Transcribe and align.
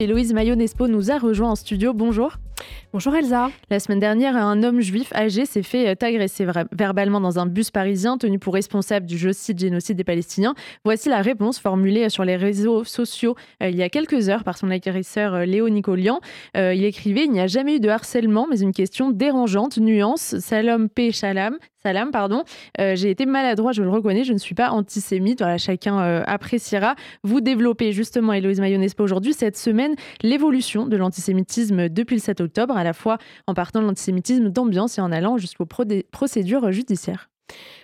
Héloïse 0.00 0.32
Maillot-Nespo 0.32 0.88
nous 0.88 1.10
a 1.10 1.18
rejoint 1.18 1.50
en 1.50 1.54
studio. 1.54 1.92
Bonjour. 1.92 2.38
Bonjour 2.94 3.14
Elsa. 3.14 3.50
La 3.68 3.80
semaine 3.80 4.00
dernière, 4.00 4.34
un 4.34 4.62
homme 4.62 4.80
juif 4.80 5.12
âgé 5.14 5.44
s'est 5.44 5.62
fait 5.62 6.02
agresser 6.02 6.46
verbalement 6.72 7.20
dans 7.20 7.38
un 7.38 7.44
bus 7.44 7.70
parisien 7.70 8.16
tenu 8.16 8.38
pour 8.38 8.54
responsable 8.54 9.04
du 9.04 9.18
génocide 9.18 9.96
des 9.96 10.04
Palestiniens. 10.04 10.54
Voici 10.86 11.10
la 11.10 11.20
réponse 11.20 11.58
formulée 11.58 12.08
sur 12.08 12.24
les 12.24 12.36
réseaux 12.36 12.82
sociaux 12.84 13.36
euh, 13.62 13.68
il 13.68 13.76
y 13.76 13.82
a 13.82 13.90
quelques 13.90 14.30
heures 14.30 14.42
par 14.42 14.56
son 14.56 14.70
agresseur 14.70 15.34
euh, 15.34 15.44
Léo 15.44 15.68
Nicolian. 15.68 16.20
Euh, 16.56 16.74
il 16.74 16.84
écrivait 16.84 17.24
Il 17.24 17.32
n'y 17.32 17.40
a 17.40 17.46
jamais 17.46 17.76
eu 17.76 17.80
de 17.80 17.90
harcèlement, 17.90 18.46
mais 18.50 18.60
une 18.60 18.72
question 18.72 19.10
dérangeante. 19.10 19.76
Nuance, 19.76 20.38
Salam 20.38 20.88
P. 20.88 21.12
Shalam, 21.12 21.58
Salam, 21.82 22.10
pardon. 22.10 22.44
Euh, 22.78 22.94
j'ai 22.94 23.10
été 23.10 23.24
maladroit, 23.24 23.72
je 23.72 23.82
le 23.82 23.88
reconnais, 23.88 24.24
je 24.24 24.34
ne 24.34 24.38
suis 24.38 24.54
pas 24.54 24.70
antisémite. 24.70 25.40
Voilà, 25.40 25.56
chacun 25.56 25.98
euh, 26.00 26.22
appréciera. 26.26 26.94
Vous 27.24 27.40
développez 27.40 27.92
justement, 27.92 28.34
Héloïse 28.34 28.60
Mayonespa, 28.60 29.02
aujourd'hui, 29.02 29.32
cette 29.32 29.56
semaine, 29.56 29.94
l'évolution 30.22 30.86
de 30.86 30.96
l'antisémitisme 30.98 31.88
depuis 31.88 32.16
le 32.16 32.20
7 32.20 32.42
octobre, 32.42 32.76
à 32.76 32.84
la 32.84 32.92
fois 32.92 33.16
en 33.46 33.54
partant 33.54 33.80
de 33.80 33.86
l'antisémitisme 33.86 34.50
d'ambiance 34.50 34.98
et 34.98 35.00
en 35.00 35.10
allant 35.10 35.38
jusqu'aux 35.38 35.66
procédures 35.66 36.70
judiciaires. 36.70 37.29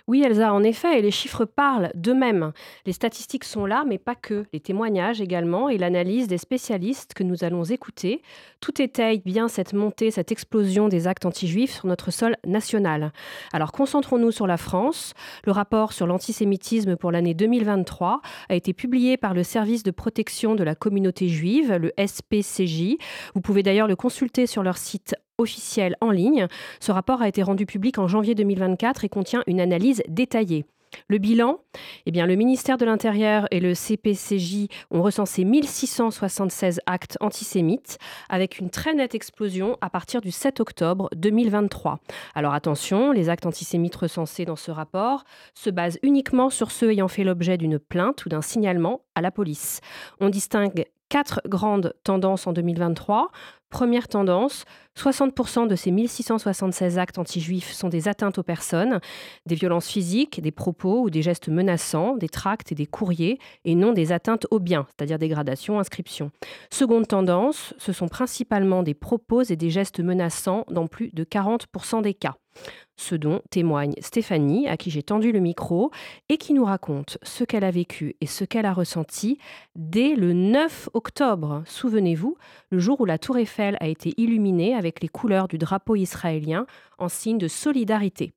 Oui, 0.07 0.23
Elsa, 0.23 0.53
en 0.53 0.63
effet, 0.63 0.99
et 0.99 1.01
les 1.01 1.11
chiffres 1.11 1.43
parlent 1.43 1.91
d'eux-mêmes. 1.93 2.53
Les 2.85 2.93
statistiques 2.93 3.43
sont 3.43 3.65
là, 3.65 3.83
mais 3.85 3.97
pas 3.97 4.15
que. 4.15 4.45
Les 4.53 4.61
témoignages 4.61 5.19
également 5.19 5.67
et 5.67 5.77
l'analyse 5.77 6.27
des 6.27 6.37
spécialistes 6.37 7.13
que 7.13 7.23
nous 7.23 7.43
allons 7.43 7.65
écouter. 7.65 8.21
Tout 8.61 8.81
étaye 8.81 9.21
bien 9.25 9.49
cette 9.49 9.73
montée, 9.73 10.09
cette 10.09 10.31
explosion 10.31 10.87
des 10.87 11.07
actes 11.07 11.25
anti-juifs 11.25 11.73
sur 11.73 11.87
notre 11.87 12.11
sol 12.11 12.37
national. 12.45 13.11
Alors 13.51 13.73
concentrons-nous 13.73 14.31
sur 14.31 14.47
la 14.47 14.55
France. 14.55 15.13
Le 15.45 15.51
rapport 15.51 15.91
sur 15.91 16.07
l'antisémitisme 16.07 16.95
pour 16.95 17.11
l'année 17.11 17.33
2023 17.33 18.21
a 18.47 18.55
été 18.55 18.71
publié 18.73 19.17
par 19.17 19.33
le 19.33 19.43
service 19.43 19.83
de 19.83 19.91
protection 19.91 20.55
de 20.55 20.63
la 20.63 20.75
communauté 20.75 21.27
juive, 21.27 21.73
le 21.73 21.91
SPCJ. 21.97 22.95
Vous 23.35 23.41
pouvez 23.41 23.61
d'ailleurs 23.61 23.87
le 23.87 23.97
consulter 23.97 24.47
sur 24.47 24.63
leur 24.63 24.77
site 24.77 25.15
officiel 25.37 25.95
en 26.01 26.11
ligne. 26.11 26.47
Ce 26.79 26.91
rapport 26.91 27.21
a 27.21 27.27
été 27.27 27.43
rendu 27.43 27.65
public 27.65 27.97
en 27.97 28.07
janvier 28.07 28.35
2024 28.35 29.03
et 29.05 29.09
contient 29.09 29.43
une 29.47 29.59
analyse 29.59 30.03
détaillée. 30.07 30.65
Le 31.07 31.17
bilan 31.17 31.59
eh 32.05 32.11
bien, 32.11 32.25
Le 32.25 32.35
ministère 32.35 32.77
de 32.77 32.85
l'Intérieur 32.85 33.47
et 33.51 33.59
le 33.59 33.73
CPCJ 33.73 34.67
ont 34.91 35.01
recensé 35.01 35.43
1676 35.43 36.81
actes 36.85 37.17
antisémites, 37.19 37.97
avec 38.29 38.59
une 38.59 38.69
très 38.69 38.93
nette 38.93 39.15
explosion 39.15 39.77
à 39.81 39.89
partir 39.89 40.21
du 40.21 40.31
7 40.31 40.59
octobre 40.59 41.09
2023. 41.15 41.99
Alors 42.35 42.53
attention, 42.53 43.11
les 43.11 43.29
actes 43.29 43.45
antisémites 43.45 43.95
recensés 43.95 44.45
dans 44.45 44.55
ce 44.55 44.71
rapport 44.71 45.23
se 45.53 45.69
basent 45.69 45.99
uniquement 46.03 46.49
sur 46.49 46.71
ceux 46.71 46.91
ayant 46.91 47.07
fait 47.07 47.23
l'objet 47.23 47.57
d'une 47.57 47.79
plainte 47.79 48.25
ou 48.25 48.29
d'un 48.29 48.41
signalement 48.41 49.01
à 49.15 49.21
la 49.21 49.31
police. 49.31 49.81
On 50.19 50.29
distingue 50.29 50.85
quatre 51.09 51.41
grandes 51.45 51.93
tendances 52.03 52.47
en 52.47 52.53
2023. 52.53 53.29
Première 53.69 54.07
tendance, 54.07 54.63
60% 54.97 55.67
de 55.67 55.75
ces 55.75 55.91
1676 55.91 56.97
actes 56.97 57.17
anti-juifs 57.17 57.73
sont 57.73 57.89
des 57.89 58.07
atteintes 58.07 58.37
aux 58.37 58.43
personnes, 58.43 59.01
des 59.45 59.55
violences 59.55 59.89
physiques, 59.89 60.41
des 60.41 60.51
propos 60.51 61.01
ou 61.01 61.09
des 61.09 61.21
gestes 61.21 61.49
menaçants, 61.49 62.15
des 62.15 62.29
tracts 62.29 62.71
et 62.71 62.75
des 62.75 62.85
courriers, 62.85 63.39
et 63.65 63.75
non 63.75 63.91
des 63.91 64.13
atteintes 64.13 64.47
aux 64.51 64.59
biens, 64.59 64.87
c'est-à-dire 64.87 65.19
dégradation, 65.19 65.79
inscription. 65.79 66.31
Seconde 66.71 67.07
tendance, 67.07 67.73
ce 67.77 67.91
sont 67.91 68.07
principalement 68.07 68.83
des 68.83 68.93
propos 68.93 69.43
et 69.43 69.57
des 69.57 69.69
gestes 69.69 69.99
menaçants 69.99 70.63
dans 70.69 70.87
plus 70.87 71.09
de 71.13 71.25
40% 71.25 72.01
des 72.01 72.13
cas. 72.13 72.37
Ce 72.95 73.15
dont 73.15 73.41
témoigne 73.51 73.93
Stéphanie, 73.99 74.67
à 74.67 74.75
qui 74.75 74.89
j'ai 74.89 75.03
tendu 75.03 75.31
le 75.31 75.39
micro, 75.39 75.91
et 76.29 76.37
qui 76.37 76.53
nous 76.53 76.65
raconte 76.65 77.17
ce 77.21 77.43
qu'elle 77.43 77.63
a 77.63 77.71
vécu 77.71 78.15
et 78.21 78.25
ce 78.25 78.43
qu'elle 78.43 78.65
a 78.65 78.73
ressenti 78.73 79.37
dès 79.75 80.15
le 80.15 80.33
9 80.33 80.89
octobre. 80.93 81.63
Souvenez-vous, 81.65 82.37
le 82.71 82.79
jour 82.79 82.99
où 83.01 83.05
la 83.05 83.17
tour 83.17 83.37
Eiffel 83.37 83.77
a 83.79 83.87
été 83.87 84.13
illuminée 84.17 84.73
avec 84.73 85.01
les 85.01 85.09
couleurs 85.09 85.47
du 85.47 85.57
drapeau 85.57 85.95
israélien 85.95 86.65
en 86.97 87.09
signe 87.09 87.37
de 87.37 87.47
solidarité. 87.47 88.33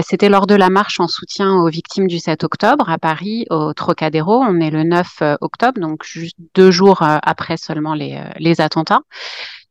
C'était 0.00 0.28
lors 0.28 0.46
de 0.46 0.54
la 0.54 0.70
marche 0.70 1.00
en 1.00 1.08
soutien 1.08 1.56
aux 1.56 1.68
victimes 1.68 2.06
du 2.06 2.20
7 2.20 2.44
octobre 2.44 2.88
à 2.88 2.98
Paris, 2.98 3.46
au 3.50 3.74
Trocadéro. 3.74 4.40
On 4.40 4.60
est 4.60 4.70
le 4.70 4.84
9 4.84 5.06
euh, 5.22 5.36
octobre, 5.40 5.80
donc 5.80 6.04
juste 6.04 6.36
deux 6.54 6.70
jours 6.70 7.02
euh, 7.02 7.18
après 7.22 7.56
seulement 7.56 7.94
les, 7.94 8.14
euh, 8.14 8.30
les 8.38 8.60
attentats. 8.60 9.00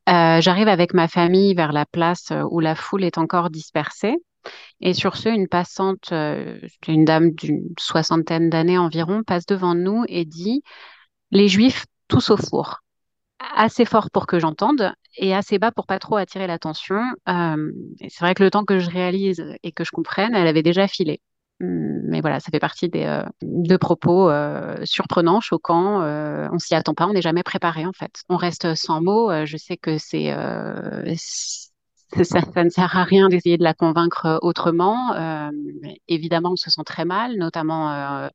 Euh, 0.07 0.40
J'arrive 0.41 0.68
avec 0.68 0.94
ma 0.94 1.07
famille 1.07 1.53
vers 1.53 1.73
la 1.73 1.85
place 1.85 2.31
où 2.50 2.59
la 2.59 2.75
foule 2.75 3.03
est 3.03 3.18
encore 3.18 3.50
dispersée. 3.50 4.16
Et 4.81 4.94
sur 4.94 5.18
ce, 5.18 5.29
une 5.29 5.47
passante, 5.47 6.12
une 6.12 7.06
dame 7.06 7.31
d'une 7.31 7.69
soixantaine 7.79 8.50
d'années 8.50 8.78
environ, 8.78 9.23
passe 9.23 9.45
devant 9.45 9.75
nous 9.75 10.06
et 10.07 10.25
dit 10.25 10.63
Les 11.31 11.47
Juifs, 11.50 11.85
tous 12.07 12.31
au 12.31 12.38
four 12.38 12.81
assez 13.56 13.85
fort 13.85 14.09
pour 14.12 14.28
que 14.28 14.40
j'entende 14.40 14.94
et 15.18 15.34
assez 15.35 15.59
bas 15.59 15.72
pour 15.72 15.85
pas 15.88 16.00
trop 16.00 16.16
attirer 16.18 16.47
l'attention. 16.47 17.01
Euh, 17.29 17.72
c'est 18.01 18.22
vrai 18.22 18.34
que 18.35 18.44
le 18.44 18.51
temps 18.51 18.66
que 18.66 18.79
je 18.79 18.89
réalise 18.89 19.44
et 19.63 19.72
que 19.72 19.84
je 19.84 19.91
comprenne, 19.91 20.35
elle 20.35 20.47
avait 20.47 20.63
déjà 20.63 20.88
filé. 20.88 21.22
Hum, 21.59 22.01
mais 22.03 22.22
voilà, 22.22 22.40
ça 22.40 22.51
fait 22.51 22.59
partie 22.59 22.88
des 22.88 23.03
euh, 23.03 23.23
de 23.41 23.78
propos 23.78 24.29
euh, 24.29 24.78
surprenants, 24.85 25.41
choquants. 25.41 26.01
Euh, 26.01 26.47
on 26.51 26.59
s'y 26.59 26.75
attend 26.75 26.94
pas, 26.94 27.07
on 27.07 27.13
n'est 27.13 27.22
jamais 27.22 27.44
préparé 27.44 27.85
en 27.85 27.94
fait. 27.94 28.12
On 28.29 28.38
reste 28.38 28.75
sans 28.75 29.01
mots. 29.01 29.31
Euh, 29.31 29.45
je 29.45 29.57
sais 29.57 29.78
que 29.78 29.97
c'est 29.97 30.31
ça, 32.23 32.40
ça, 32.40 32.63
ne 32.63 32.69
sert 32.69 32.95
à 32.95 33.03
rien 33.03 33.28
d'essayer 33.28 33.57
de 33.57 33.63
la 33.63 33.73
convaincre 33.73 34.40
autrement. 34.41 35.13
évidemment, 36.07 36.51
on 36.51 36.56
se 36.56 36.69
sent 36.69 36.84
très 36.85 37.06
mal, 37.06 37.35
notamment 37.38 38.29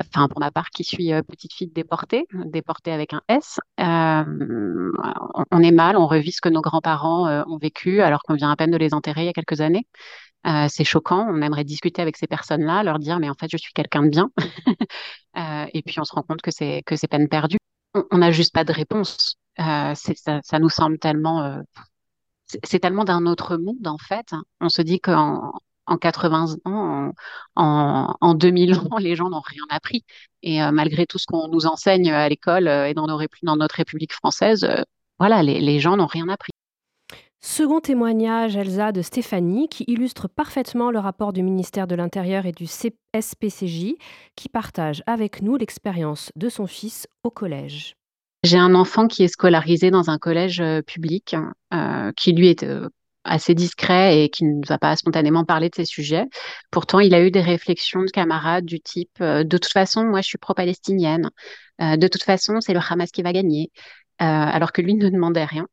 enfin 0.00 0.28
pour 0.28 0.40
ma 0.40 0.50
part 0.50 0.70
qui 0.70 0.84
suis 0.84 1.12
euh, 1.12 1.22
petite 1.22 1.52
fille 1.52 1.68
déportée, 1.68 2.26
déportée 2.46 2.92
avec 2.92 3.12
un 3.12 3.22
S, 3.28 3.58
euh, 3.80 4.92
on 5.50 5.62
est 5.62 5.70
mal, 5.70 5.96
on 5.96 6.06
revit 6.06 6.32
ce 6.32 6.40
que 6.40 6.48
nos 6.48 6.60
grands-parents 6.60 7.26
euh, 7.28 7.42
ont 7.46 7.58
vécu 7.58 8.00
alors 8.00 8.22
qu'on 8.22 8.34
vient 8.34 8.50
à 8.50 8.56
peine 8.56 8.70
de 8.70 8.76
les 8.76 8.94
enterrer 8.94 9.22
il 9.22 9.26
y 9.26 9.30
a 9.30 9.32
quelques 9.32 9.60
années. 9.60 9.86
C'est 10.68 10.84
choquant, 10.84 11.26
on 11.28 11.42
aimerait 11.42 11.64
discuter 11.64 12.02
avec 12.02 12.16
ces 12.16 12.26
personnes-là, 12.26 12.82
leur 12.82 12.98
dire 12.98 13.18
mais 13.20 13.28
en 13.30 13.34
fait 13.34 13.48
je 13.50 13.56
suis 13.56 13.72
quelqu'un 13.72 14.02
de 14.02 14.08
bien, 14.08 14.30
et 15.74 15.82
puis 15.82 16.00
on 16.00 16.04
se 16.04 16.14
rend 16.14 16.22
compte 16.22 16.42
que 16.42 16.50
c'est 16.50 16.82
que 16.86 16.96
c'est 16.96 17.08
peine 17.08 17.28
perdue. 17.28 17.58
On 18.10 18.18
n'a 18.18 18.30
juste 18.30 18.54
pas 18.54 18.64
de 18.64 18.72
réponse. 18.72 19.36
Ça, 19.58 19.94
ça, 19.94 20.58
nous 20.58 20.70
semble 20.70 20.98
tellement 20.98 21.62
c'est 22.64 22.80
tellement 22.80 23.04
d'un 23.04 23.26
autre 23.26 23.56
monde 23.56 23.86
en 23.86 23.98
fait. 23.98 24.32
On 24.60 24.68
se 24.68 24.82
dit 24.82 25.00
qu'en 25.00 25.52
en 25.90 25.98
80 25.98 26.56
ans, 26.64 27.12
en, 27.56 28.14
en, 28.20 28.34
2000 28.34 28.74
ans, 28.78 28.96
les 28.98 29.16
gens 29.16 29.28
n'ont 29.28 29.40
rien 29.40 29.64
appris. 29.70 30.04
Et 30.42 30.62
euh, 30.62 30.70
malgré 30.70 31.06
tout 31.06 31.18
ce 31.18 31.26
qu'on 31.26 31.48
nous 31.48 31.66
enseigne 31.66 32.10
à 32.12 32.28
l'école 32.28 32.68
euh, 32.68 32.88
et 32.88 32.94
dans, 32.94 33.06
dans, 33.06 33.56
notre 33.56 33.74
République 33.74 34.12
française, 34.12 34.64
euh, 34.64 34.82
voilà, 35.18 35.42
les, 35.42 35.60
les 35.60 35.80
gens 35.80 35.96
n'ont 35.96 36.06
rien 36.06 36.28
appris. 36.28 36.52
Second 37.42 37.80
témoignage, 37.80 38.56
Elsa, 38.56 38.92
de 38.92 39.02
Stéphanie, 39.02 39.68
qui 39.68 39.84
illustre 39.86 40.28
parfaitement 40.28 40.90
le 40.90 40.98
rapport 40.98 41.32
du 41.32 41.42
ministère 41.42 41.86
de 41.86 41.94
l'Intérieur 41.94 42.46
et 42.46 42.52
du 42.52 42.66
SPCJ, 42.66 43.94
qui 44.36 44.48
partage 44.48 45.02
avec 45.06 45.42
nous 45.42 45.56
l'expérience 45.56 46.32
de 46.36 46.48
son 46.48 46.66
fils 46.66 47.06
au 47.24 47.30
collège. 47.30 47.96
J'ai 48.44 48.58
un 48.58 48.74
enfant 48.74 49.06
qui 49.06 49.22
est 49.22 49.28
scolarisé 49.28 49.90
dans 49.90 50.10
un 50.10 50.18
collège 50.18 50.62
public, 50.86 51.36
euh, 51.74 52.12
qui 52.16 52.32
lui 52.32 52.48
est 52.48 52.64
assez 53.24 53.54
discret 53.54 54.22
et 54.22 54.28
qui 54.28 54.44
ne 54.44 54.66
va 54.66 54.78
pas 54.78 54.96
spontanément 54.96 55.44
parler 55.44 55.68
de 55.68 55.74
ces 55.74 55.84
sujets. 55.84 56.26
Pourtant, 56.70 57.00
il 57.00 57.14
a 57.14 57.22
eu 57.22 57.30
des 57.30 57.40
réflexions 57.40 58.02
de 58.02 58.10
camarades 58.10 58.64
du 58.64 58.80
type 58.80 59.10
euh, 59.20 59.44
de 59.44 59.58
toute 59.58 59.72
façon, 59.72 60.04
moi, 60.04 60.20
je 60.20 60.28
suis 60.28 60.38
pro-palestinienne. 60.38 61.30
Euh, 61.80 61.96
de 61.96 62.08
toute 62.08 62.22
façon, 62.22 62.60
c'est 62.60 62.74
le 62.74 62.80
Hamas 62.80 63.10
qui 63.10 63.22
va 63.22 63.32
gagner. 63.32 63.70
Euh, 64.22 64.24
alors 64.24 64.72
que 64.72 64.82
lui 64.82 64.94
ne 64.94 65.08
demandait 65.08 65.44
rien. 65.44 65.66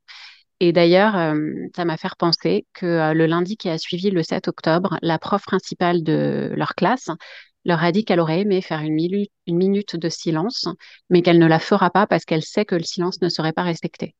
Et 0.60 0.74
d'ailleurs, 0.74 1.14
ça 1.76 1.86
m'a 1.86 1.98
fait 1.98 2.10
penser 2.18 2.66
que 2.74 3.14
le 3.14 3.26
lundi 3.28 3.58
qui 3.58 3.70
a 3.70 3.78
suivi 3.78 4.10
le 4.10 4.24
7 4.24 4.48
octobre, 4.48 4.98
la 5.04 5.20
prof 5.20 5.44
principale 5.44 6.04
de 6.04 6.52
leur 6.56 6.74
classe 6.74 7.10
leur 7.68 7.84
a 7.84 7.92
dit 7.92 8.06
qu'elle 8.06 8.20
aurait 8.20 8.40
aimé 8.40 8.62
faire 8.62 8.80
une 8.80 8.96
minute, 8.96 9.96
de 9.96 10.10
silence, 10.10 10.68
mais 11.10 11.22
qu'elle 11.22 11.38
ne 11.38 11.46
la 11.46 11.60
fera 11.60 11.90
pas 11.90 12.08
parce 12.08 12.26
qu'elle 12.26 12.44
sait 12.44 12.66
que 12.66 12.76
le 12.76 12.84
silence 12.84 13.22
ne 13.22 13.30
serait 13.30 13.52
pas 13.52 13.64
respecté. 13.64 14.16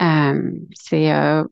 Euh, 0.00 0.52
c'est 0.74 1.12
euh, 1.12 1.44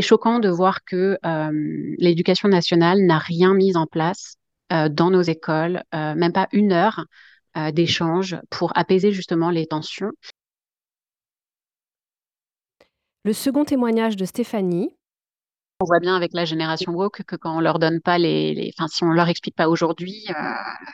choquant 0.00 0.38
de 0.38 0.48
voir 0.48 0.84
que 0.84 1.18
euh, 1.24 1.94
l'éducation 1.98 2.48
nationale 2.48 3.00
n'a 3.04 3.18
rien 3.18 3.54
mis 3.54 3.76
en 3.76 3.86
place 3.86 4.36
dans 4.70 5.10
nos 5.10 5.22
écoles, 5.22 5.82
même 5.94 6.32
pas 6.34 6.46
une 6.52 6.72
heure 6.72 7.06
d'échange 7.72 8.36
pour 8.50 8.76
apaiser 8.76 9.12
justement 9.12 9.48
les 9.48 9.66
tensions. 9.66 10.12
Le 13.28 13.34
second 13.34 13.66
témoignage 13.66 14.16
de 14.16 14.24
Stéphanie, 14.24 14.88
on 15.80 15.84
voit 15.84 16.00
bien 16.00 16.16
avec 16.16 16.32
la 16.32 16.46
génération 16.46 16.92
woke 16.92 17.24
que 17.24 17.36
quand 17.36 17.54
on 17.54 17.60
leur 17.60 17.78
donne 17.78 18.00
pas 18.00 18.16
les, 18.16 18.72
enfin 18.74 18.88
si 18.88 19.04
on 19.04 19.10
leur 19.10 19.28
explique 19.28 19.54
pas 19.54 19.68
aujourd'hui, 19.68 20.24
euh, 20.30 20.32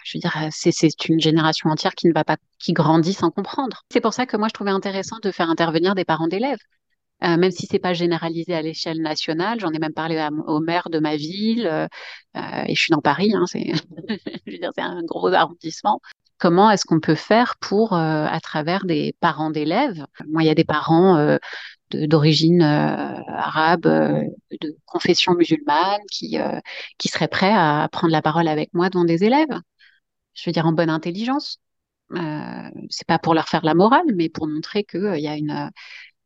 je 0.03 0.19
veux 0.19 0.21
dire 0.21 0.49
c'est 0.51 0.73
c'est 0.73 1.09
une 1.09 1.21
génération 1.21 1.71
entière 1.71 1.95
qui 1.95 2.09
ne 2.09 2.13
va 2.13 2.25
pas, 2.25 2.37
qui 2.59 2.73
grandit 2.73 3.13
sans 3.13 3.31
comprendre. 3.31 3.85
C'est 3.93 4.01
pour 4.01 4.15
ça 4.15 4.27
que 4.27 4.37
moi 4.37 4.49
je 4.49 4.53
trouvais 4.53 4.73
intéressant 4.73 5.21
de 5.23 5.31
faire 5.31 5.49
intervenir 5.49 5.95
des 5.95 6.05
parents 6.05 6.27
d'élèves. 6.27 6.59
Euh, 7.23 7.37
même 7.37 7.53
si 7.53 7.69
c'est 7.71 7.79
pas 7.79 7.95
généralisé 7.95 8.53
à 8.53 8.63
l'échelle 8.63 9.01
nationale, 9.01 9.61
j'en 9.61 9.71
ai 9.71 9.79
même 9.79 9.95
parlé 9.95 10.29
au 10.49 10.59
maire 10.59 10.91
de 10.91 10.99
ma 10.99 11.15
ville, 11.15 11.69
euh, 11.69 11.87
et 12.67 12.75
je 12.75 12.81
suis 12.81 12.91
dans 12.91 13.01
Paris, 13.01 13.33
hein, 13.33 13.45
c'est, 13.47 13.75
je 14.47 14.53
veux 14.53 14.59
dire, 14.59 14.73
c'est 14.75 14.83
un 14.83 15.05
gros 15.05 15.33
arrondissement 15.33 16.01
comment 16.39 16.69
est-ce 16.69 16.85
qu'on 16.85 17.01
peut 17.01 17.15
faire 17.15 17.55
pour, 17.59 17.95
à 17.95 18.39
travers 18.43 18.85
des 18.85 19.15
parents 19.21 19.51
d'élèves, 19.51 20.05
moi 20.29 20.43
il 20.43 20.47
y 20.47 20.51
a 20.51 20.55
des 20.55 20.65
parents 20.65 21.39
d'origine 22.07 22.63
arabe, 22.63 23.83
de 23.83 24.77
confession 24.87 25.35
musulmane, 25.35 26.01
qui, 26.11 26.39
qui 26.99 27.09
seraient 27.09 27.29
prêts 27.29 27.53
à 27.53 27.89
prendre 27.91 28.13
la 28.13 28.23
parole 28.23 28.49
avec 28.49 28.73
moi 28.75 28.91
devant 28.91 29.05
des 29.05 29.25
élèves. 29.25 29.61
Je 30.35 30.49
veux 30.49 30.53
dire 30.53 30.67
en 30.67 30.73
bonne 30.73 30.91
intelligence. 30.91 31.59
Euh, 32.13 32.71
c'est 32.91 33.07
pas 33.07 33.19
pour 33.19 33.35
leur 33.35 33.49
faire 33.49 33.65
la 33.65 33.75
morale, 33.75 34.07
mais 34.15 34.29
pour 34.29 34.47
montrer 34.47 34.85
que 34.85 35.17
il 35.17 35.23
y 35.23 35.29
a 35.29 35.37
une, 35.37 35.71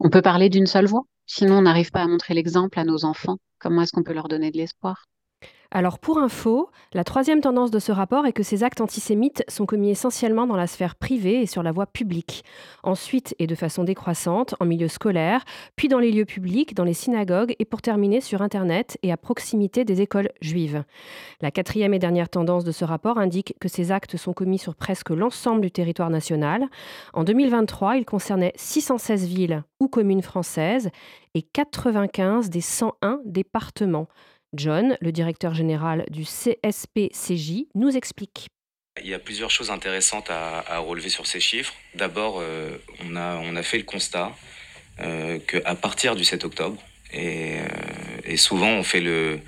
on 0.00 0.10
peut 0.10 0.22
parler 0.22 0.48
d'une 0.48 0.66
seule 0.66 0.86
voix. 0.86 1.04
Sinon, 1.26 1.58
on 1.58 1.62
n'arrive 1.62 1.90
pas 1.90 2.02
à 2.02 2.08
montrer 2.08 2.34
l'exemple 2.34 2.78
à 2.78 2.84
nos 2.84 3.04
enfants. 3.04 3.38
Comment 3.58 3.82
est-ce 3.82 3.92
qu'on 3.92 4.02
peut 4.02 4.14
leur 4.14 4.28
donner 4.28 4.50
de 4.50 4.56
l'espoir? 4.56 5.06
Alors 5.70 5.98
pour 5.98 6.16
info, 6.16 6.70
la 6.94 7.04
troisième 7.04 7.42
tendance 7.42 7.70
de 7.70 7.78
ce 7.78 7.92
rapport 7.92 8.24
est 8.24 8.32
que 8.32 8.42
ces 8.42 8.64
actes 8.64 8.80
antisémites 8.80 9.44
sont 9.48 9.66
commis 9.66 9.90
essentiellement 9.90 10.46
dans 10.46 10.56
la 10.56 10.66
sphère 10.66 10.94
privée 10.94 11.42
et 11.42 11.46
sur 11.46 11.62
la 11.62 11.72
voie 11.72 11.84
publique. 11.84 12.42
Ensuite, 12.82 13.34
et 13.38 13.46
de 13.46 13.54
façon 13.54 13.84
décroissante, 13.84 14.54
en 14.60 14.64
milieu 14.64 14.88
scolaire, 14.88 15.44
puis 15.76 15.88
dans 15.88 15.98
les 15.98 16.10
lieux 16.10 16.24
publics, 16.24 16.74
dans 16.74 16.84
les 16.84 16.94
synagogues, 16.94 17.54
et 17.58 17.66
pour 17.66 17.82
terminer 17.82 18.22
sur 18.22 18.40
Internet 18.40 18.96
et 19.02 19.12
à 19.12 19.18
proximité 19.18 19.84
des 19.84 20.00
écoles 20.00 20.30
juives. 20.40 20.84
La 21.42 21.50
quatrième 21.50 21.92
et 21.92 21.98
dernière 21.98 22.30
tendance 22.30 22.64
de 22.64 22.72
ce 22.72 22.86
rapport 22.86 23.18
indique 23.18 23.54
que 23.60 23.68
ces 23.68 23.92
actes 23.92 24.16
sont 24.16 24.32
commis 24.32 24.58
sur 24.58 24.74
presque 24.74 25.10
l'ensemble 25.10 25.60
du 25.60 25.70
territoire 25.70 26.08
national. 26.08 26.64
En 27.12 27.24
2023, 27.24 27.98
ils 27.98 28.06
concernaient 28.06 28.54
616 28.56 29.26
villes 29.26 29.64
ou 29.80 29.88
communes 29.88 30.22
françaises 30.22 30.88
et 31.34 31.42
95 31.42 32.48
des 32.48 32.62
101 32.62 33.20
départements. 33.26 34.08
John, 34.54 34.96
le 35.00 35.12
directeur 35.12 35.54
général 35.54 36.06
du 36.10 36.24
CSPCJ, 36.24 37.66
nous 37.74 37.96
explique. 37.96 38.48
Il 39.02 39.08
y 39.08 39.14
a 39.14 39.18
plusieurs 39.18 39.50
choses 39.50 39.70
intéressantes 39.70 40.30
à, 40.30 40.78
relever 40.78 41.08
sur 41.08 41.26
ces 41.26 41.40
chiffres. 41.40 41.74
D'abord, 41.94 42.38
euh, 42.40 42.76
on, 43.04 43.16
a, 43.16 43.62
fait 43.62 43.78
le 43.78 43.84
constat 43.84 44.34
euh, 45.00 45.38
qu'à 45.38 45.74
partir 45.74 46.16
du 46.16 46.24
7 46.24 46.44
octobre, 46.44 46.82
euh, 47.14 47.66
et, 48.24 48.36
souvent 48.36 48.70
on 48.70 48.82
fait 48.82 49.00
le, 49.00 49.40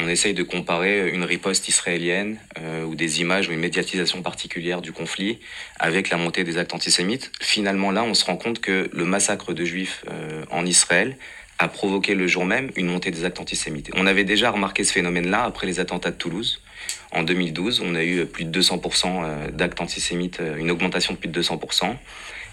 on, 0.00 0.08
essaye 0.08 0.34
de 0.34 0.42
comparer 0.42 1.10
une 1.10 1.24
riposte 1.24 1.68
israélienne 1.68 2.38
ou 2.86 2.94
des 2.94 3.20
images 3.20 3.48
ou 3.48 3.52
une 3.52 3.60
médiatisation 3.60 4.22
particulière 4.22 4.80
du 4.80 4.92
conflit 4.92 5.38
avec 5.78 6.08
la 6.08 6.16
montée 6.16 6.42
des 6.42 6.58
actes 6.58 6.74
antisémites. 6.74 7.30
Finalement, 7.40 7.90
là, 7.90 8.02
on 8.02 8.14
se 8.14 8.24
rend 8.24 8.36
compte 8.36 8.60
que 8.60 8.88
le 8.92 9.04
massacre 9.04 9.52
de 9.52 9.64
juifs 9.64 10.04
en 10.50 10.64
Israël 10.64 11.16
a 11.58 11.68
provoqué 11.68 12.14
le 12.14 12.26
jour 12.26 12.44
même 12.44 12.70
une 12.76 12.86
montée 12.86 13.10
des 13.10 13.24
actes 13.24 13.40
antisémites. 13.40 13.90
On 13.94 14.06
avait 14.06 14.24
déjà 14.24 14.50
remarqué 14.50 14.84
ce 14.84 14.92
phénomène-là 14.92 15.44
après 15.44 15.66
les 15.66 15.80
attentats 15.80 16.12
de 16.12 16.16
Toulouse. 16.16 16.62
En 17.10 17.22
2012, 17.24 17.82
on 17.84 17.94
a 17.94 18.04
eu 18.04 18.26
plus 18.26 18.44
de 18.44 18.60
200% 18.60 19.24
euh, 19.24 19.50
d'actes 19.50 19.80
antisémites, 19.80 20.40
euh, 20.40 20.56
une 20.56 20.70
augmentation 20.70 21.14
de 21.14 21.18
plus 21.18 21.28
de 21.28 21.42
200%. 21.42 21.96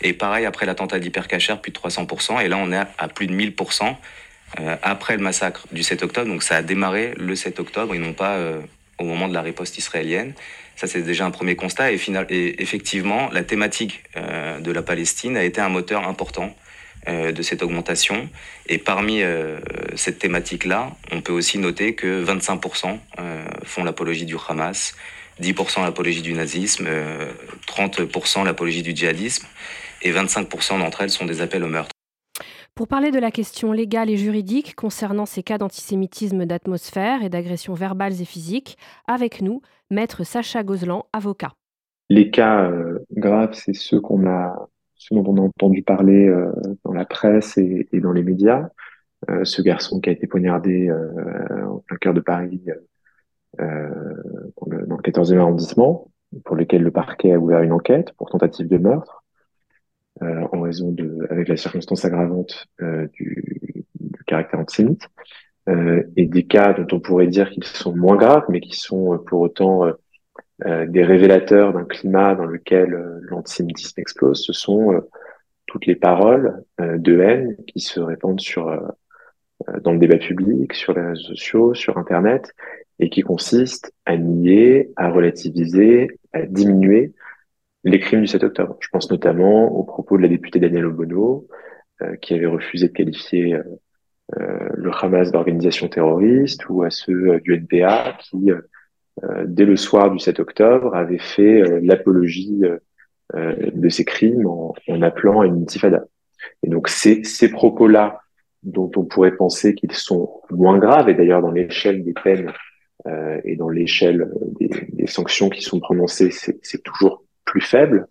Et 0.02 0.14
pareil, 0.14 0.46
après 0.46 0.66
l'attentat 0.66 1.00
d'Hypercacher, 1.00 1.56
plus 1.62 1.72
de 1.72 1.78
300%. 1.78 2.44
Et 2.44 2.48
là, 2.48 2.58
on 2.58 2.72
est 2.72 2.82
à 2.98 3.08
plus 3.08 3.28
de 3.28 3.34
1000% 3.34 3.96
euh, 4.60 4.76
après 4.82 5.18
le 5.18 5.24
massacre 5.24 5.68
du 5.72 5.84
7 5.84 6.02
octobre. 6.04 6.28
Donc 6.28 6.42
ça 6.42 6.58
a 6.58 6.62
démarré 6.64 7.14
le 7.18 7.36
7 7.36 7.60
octobre 7.60 7.94
et 7.94 8.00
non 8.00 8.14
pas 8.14 8.40
au 8.98 9.04
moment 9.04 9.28
de 9.28 9.34
la 9.34 9.42
riposte 9.42 9.78
israélienne. 9.78 10.34
Ça, 10.76 10.88
c'est 10.88 11.02
déjà 11.02 11.26
un 11.26 11.32
premier 11.32 11.56
constat. 11.56 11.92
Et, 11.92 12.00
et 12.30 12.62
effectivement, 12.62 13.30
la 13.32 13.44
thématique 13.44 14.04
de 14.16 14.72
la 14.72 14.82
Palestine 14.82 15.38
a 15.38 15.44
été 15.44 15.62
un 15.62 15.70
moteur 15.70 16.08
important 16.08 16.56
de 17.08 17.42
cette 17.42 17.62
augmentation. 17.64 18.30
Et 18.68 18.78
parmi 18.78 19.22
euh, 19.22 19.60
cette 19.96 20.20
thématique-là, 20.20 20.92
on 21.12 21.22
peut 21.22 21.34
aussi 21.34 21.58
noter 21.58 21.94
que 21.96 22.24
25% 22.24 22.98
euh, 23.20 23.46
font 23.64 23.84
l'apologie 23.84 24.26
du 24.26 24.36
Hamas, 24.48 24.96
10% 25.42 25.84
l'apologie 25.84 26.22
du 26.22 26.34
nazisme, 26.34 26.88
30% 27.68 28.46
l'apologie 28.46 28.82
du 28.82 28.96
djihadisme, 28.96 29.46
et 30.02 30.12
25% 30.12 30.80
d'entre 30.80 31.02
elles 31.02 31.10
sont 31.10 31.26
des 31.26 31.42
appels 31.42 31.64
au 31.64 31.68
meurtre. 31.68 31.92
Pour 32.74 32.88
parler 32.88 33.12
de 33.12 33.20
la 33.20 33.32
question 33.32 33.72
légale 33.72 34.10
et 34.10 34.18
juridique 34.18 34.76
concernant 34.76 35.26
ces 35.26 35.44
cas 35.44 35.58
d'antisémitisme 35.58 36.46
d'atmosphère 36.46 37.24
et 37.24 37.30
d'agressions 37.30 37.74
verbales 37.74 38.22
et 38.22 38.26
physiques, 38.26 38.78
avec 39.08 39.42
nous, 39.42 39.62
maître 39.90 40.24
Sacha 40.24 40.64
Gozlan, 40.64 41.06
avocat. 41.14 41.54
Les 42.10 42.30
cas 42.32 42.70
graves, 43.12 43.54
c'est 43.54 43.74
ceux 43.74 44.00
qu'on 44.00 44.28
a 44.28 44.68
ce 44.96 45.14
dont 45.14 45.24
on 45.28 45.38
a 45.38 45.42
entendu 45.42 45.84
parler 45.84 46.28
euh, 46.28 46.52
dans 46.84 46.94
la 46.94 47.06
presse 47.06 47.58
et, 47.58 47.88
dans 47.94 48.12
les 48.12 48.24
médias. 48.24 48.70
Euh, 49.30 49.44
ce 49.44 49.62
garçon 49.62 50.00
qui 50.00 50.10
a 50.10 50.14
été 50.14 50.28
poignardé 50.28 50.88
euh, 50.88 51.66
en 51.66 51.80
plein 51.80 51.98
cœur 51.98 52.14
de 52.14 52.22
Paris 52.22 52.64
dans 53.58 54.68
le, 54.68 54.86
dans, 54.86 54.98
le, 54.98 55.02
14e 55.02 55.40
arrondissement, 55.40 56.12
pour 56.44 56.58
lequel 56.58 56.84
le 56.84 56.92
parquet 56.92 57.32
a 57.32 57.40
ouvert 57.40 57.62
une 57.62 57.72
enquête 57.72 58.12
pour 58.18 58.30
tentative 58.30 58.68
de 58.68 58.78
meurtre, 58.78 59.24
en 60.20 60.60
raison 60.60 60.92
de, 60.92 61.26
avec 61.30 61.48
la 61.48 61.56
circonstance 61.56 62.04
aggravante 62.04 62.68
du, 63.14 63.86
du, 63.96 64.24
caractère 64.28 64.60
antisémite, 64.60 65.08
et 65.70 66.26
des 66.26 66.46
cas 66.46 66.74
dont 66.74 66.98
on 66.98 67.00
pourrait 67.00 67.28
dire 67.28 67.50
qu'ils 67.50 67.64
sont 67.64 67.96
moins 67.96 68.18
graves, 68.18 68.44
mais 68.50 68.60
qui 68.60 68.76
sont 68.76 69.18
pour 69.26 69.40
autant 69.40 69.86
euh, 70.64 70.86
des 70.86 71.04
révélateurs 71.04 71.74
d'un 71.74 71.84
climat 71.84 72.34
dans 72.34 72.46
lequel 72.46 72.94
euh, 72.94 73.20
l'antisémitisme 73.24 74.00
explose, 74.00 74.42
ce 74.42 74.54
sont 74.54 74.94
euh, 74.94 75.02
toutes 75.68 75.86
les 75.86 75.96
paroles 75.96 76.64
de 76.80 77.20
haine 77.20 77.58
qui 77.68 77.80
se 77.80 78.00
répandent 78.00 78.40
sur 78.40 78.94
dans 79.82 79.94
le 79.94 79.98
débat 79.98 80.18
public, 80.18 80.74
sur 80.74 80.94
les 80.94 81.02
réseaux 81.02 81.30
sociaux, 81.30 81.74
sur 81.74 81.98
Internet, 81.98 82.54
et 83.00 83.10
qui 83.10 83.24
consistent 83.24 83.92
à 84.06 84.16
nier, 84.16 84.92
à 84.96 85.10
relativiser, 85.10 86.20
à 86.34 86.44
diminuer 86.44 87.14
les 87.84 88.00
crimes 88.00 88.22
du 88.22 88.28
7 88.28 88.44
octobre. 88.44 88.78
Je 88.80 88.90
pense 88.90 89.10
notamment 89.10 89.72
aux 89.76 89.84
propos 89.84 90.18
de 90.18 90.22
la 90.22 90.28
députée 90.28 90.60
Danielle 90.60 90.86
Obono, 90.86 91.48
qui 92.22 92.36
avait 92.36 92.46
refusé 92.46 92.90
de 92.90 92.94
qualifier 92.94 93.58
le 94.38 94.92
Hamas 94.92 95.32
d'organisation 95.32 95.90
terroriste, 95.90 96.70
ou 96.70 96.84
à 96.84 96.92
ceux 96.92 97.40
du 97.42 97.56
NPA 97.56 98.18
qui 98.20 98.52
euh, 98.52 98.62
dès 99.46 99.66
le 99.66 99.76
soir 99.76 100.12
du 100.12 100.20
7 100.20 100.40
octobre, 100.40 100.96
avait 100.96 101.20
fait 101.20 101.62
euh, 101.62 101.80
l'apologie 101.82 102.62
euh, 103.34 103.56
de 103.74 103.90
ces 103.90 104.06
crimes 104.06 104.46
en, 104.46 105.02
appelant 105.02 105.42
à 105.42 105.48
une 105.48 105.64
intifada. 105.64 106.06
Et 106.62 106.70
donc 106.70 106.88
ces, 106.88 107.24
ces 107.24 107.50
propos-là, 107.50 108.20
dont 108.62 108.92
on 108.96 109.04
pourrait 109.04 109.36
penser 109.36 109.74
qu'ils 109.74 109.94
sont 109.94 110.42
moins 110.52 110.78
graves, 110.78 111.10
et 111.10 111.16
d'ailleurs 111.16 111.42
dans 111.42 111.50
l'échelle 111.50 112.04
des 112.04 112.14
peines 112.14 112.54
euh, 113.08 113.42
et 113.44 113.56
dans 113.56 113.70
l'échelle 113.70 114.30
des, 114.60 114.70
des, 114.90 115.08
sanctions 115.08 115.50
qui 115.50 115.64
sont 115.64 115.80
prononcées, 115.80 116.30
c'est 116.30 116.84
toujours 116.84 117.24
plus 117.46 117.62
faible. 117.62 118.06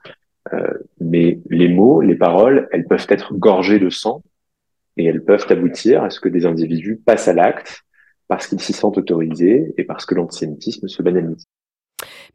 Euh, 0.52 0.72
mais 1.00 1.38
les 1.48 1.68
mots, 1.68 2.00
les 2.00 2.16
paroles, 2.16 2.68
elles 2.72 2.86
peuvent 2.86 3.06
être 3.08 3.34
gorgées 3.34 3.78
de 3.78 3.90
sang 3.90 4.20
et 4.96 5.04
elles 5.04 5.24
peuvent 5.24 5.46
aboutir 5.48 6.02
à 6.02 6.10
ce 6.10 6.18
que 6.18 6.28
des 6.28 6.44
individus 6.44 6.96
passent 6.96 7.28
à 7.28 7.34
l'acte 7.34 7.84
parce 8.34 8.48
qu'ils 8.48 8.60
s'y 8.60 8.72
sentent 8.72 8.98
autorisés 8.98 9.72
et 9.78 9.84
parce 9.84 10.06
que 10.06 10.16
l'antisémitisme 10.16 10.88
se 10.88 11.02
banalise. 11.04 11.46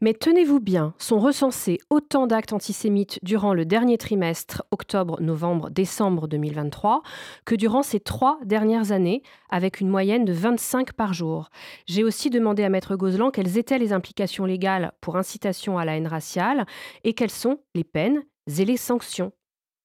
Mais 0.00 0.14
tenez-vous 0.14 0.58
bien, 0.58 0.94
sont 0.96 1.18
recensés 1.18 1.76
autant 1.90 2.26
d'actes 2.26 2.54
antisémites 2.54 3.18
durant 3.22 3.52
le 3.52 3.66
dernier 3.66 3.98
trimestre, 3.98 4.64
octobre, 4.70 5.20
novembre, 5.20 5.68
décembre 5.68 6.26
2023, 6.26 7.02
que 7.44 7.54
durant 7.54 7.82
ces 7.82 8.00
trois 8.00 8.38
dernières 8.46 8.92
années, 8.92 9.22
avec 9.50 9.82
une 9.82 9.90
moyenne 9.90 10.24
de 10.24 10.32
25 10.32 10.94
par 10.94 11.12
jour. 11.12 11.50
J'ai 11.84 12.02
aussi 12.02 12.30
demandé 12.30 12.64
à 12.64 12.70
Maître 12.70 12.96
Gozlan 12.96 13.30
quelles 13.30 13.58
étaient 13.58 13.78
les 13.78 13.92
implications 13.92 14.46
légales 14.46 14.92
pour 15.02 15.18
incitation 15.18 15.76
à 15.76 15.84
la 15.84 15.98
haine 15.98 16.06
raciale 16.06 16.64
et 17.04 17.12
quelles 17.12 17.28
sont 17.28 17.58
les 17.74 17.84
peines 17.84 18.22
et 18.58 18.64
les 18.64 18.78
sanctions. 18.78 19.32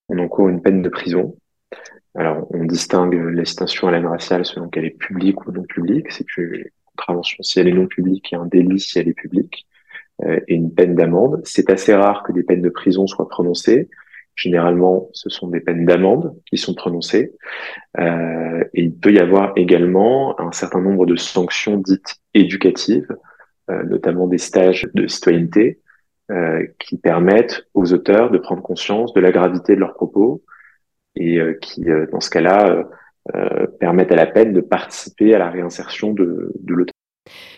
On 0.08 0.18
encourt 0.18 0.48
une 0.48 0.62
peine 0.62 0.80
de 0.80 0.88
prison 0.88 1.36
alors, 2.16 2.46
on 2.50 2.64
distingue 2.64 3.14
l'extinction 3.14 3.88
à 3.88 3.90
la 3.90 3.98
haine 3.98 4.06
raciale 4.06 4.46
selon 4.46 4.68
qu'elle 4.68 4.86
est 4.86 4.98
publique 4.98 5.46
ou 5.46 5.52
non 5.52 5.64
publique. 5.64 6.10
C'est 6.10 6.36
une 6.38 6.64
contravention 6.86 7.42
si 7.42 7.60
elle 7.60 7.68
est 7.68 7.74
non 7.74 7.86
publique 7.86 8.32
et 8.32 8.36
un 8.36 8.46
délit 8.46 8.80
si 8.80 8.98
elle 8.98 9.08
est 9.08 9.14
publique, 9.14 9.66
euh, 10.24 10.40
et 10.48 10.54
une 10.54 10.72
peine 10.72 10.94
d'amende. 10.94 11.42
C'est 11.44 11.68
assez 11.68 11.94
rare 11.94 12.22
que 12.22 12.32
des 12.32 12.42
peines 12.42 12.62
de 12.62 12.70
prison 12.70 13.06
soient 13.06 13.28
prononcées. 13.28 13.90
Généralement, 14.34 15.08
ce 15.12 15.28
sont 15.28 15.48
des 15.48 15.60
peines 15.60 15.84
d'amende 15.84 16.34
qui 16.46 16.56
sont 16.56 16.74
prononcées. 16.74 17.34
Euh, 17.98 18.64
et 18.72 18.84
il 18.84 18.94
peut 18.94 19.12
y 19.12 19.18
avoir 19.18 19.52
également 19.56 20.40
un 20.40 20.52
certain 20.52 20.80
nombre 20.80 21.04
de 21.04 21.16
sanctions 21.16 21.76
dites 21.76 22.16
éducatives, 22.32 23.14
euh, 23.70 23.82
notamment 23.84 24.26
des 24.26 24.38
stages 24.38 24.88
de 24.94 25.06
citoyenneté, 25.06 25.80
qui 26.80 26.98
permettent 26.98 27.68
aux 27.72 27.92
auteurs 27.92 28.32
de 28.32 28.38
prendre 28.38 28.60
conscience 28.60 29.14
de 29.14 29.20
la 29.20 29.30
gravité 29.30 29.76
de 29.76 29.80
leurs 29.80 29.94
propos, 29.94 30.42
et 31.16 31.38
euh, 31.38 31.54
qui, 31.54 31.88
euh, 31.90 32.06
dans 32.12 32.20
ce 32.20 32.30
cas-là, 32.30 32.84
euh, 33.34 33.66
permettent 33.80 34.12
à 34.12 34.16
la 34.16 34.26
peine 34.26 34.52
de 34.52 34.60
participer 34.60 35.34
à 35.34 35.38
la 35.38 35.50
réinsertion 35.50 36.12
de, 36.12 36.52
de 36.60 36.74
l'auteur. 36.74 36.92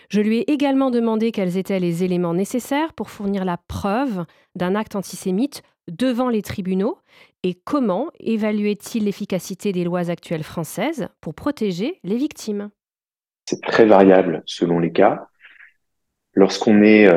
Je 0.09 0.21
lui 0.21 0.39
ai 0.39 0.51
également 0.51 0.89
demandé 0.89 1.31
quels 1.31 1.57
étaient 1.57 1.79
les 1.79 2.03
éléments 2.03 2.33
nécessaires 2.33 2.93
pour 2.93 3.11
fournir 3.11 3.45
la 3.45 3.57
preuve 3.67 4.25
d'un 4.55 4.73
acte 4.73 4.95
antisémite 4.95 5.61
devant 5.87 6.29
les 6.29 6.41
tribunaux 6.41 6.97
et 7.43 7.53
comment 7.53 8.09
évaluait-il 8.19 9.05
l'efficacité 9.05 9.71
des 9.71 9.83
lois 9.83 10.09
actuelles 10.09 10.43
françaises 10.43 11.07
pour 11.21 11.35
protéger 11.35 11.99
les 12.03 12.17
victimes? 12.17 12.69
C'est 13.45 13.61
très 13.61 13.85
variable 13.85 14.41
selon 14.45 14.79
les 14.79 14.91
cas. 14.91 15.27
Lorsqu'on 16.33 16.81
est 16.83 17.09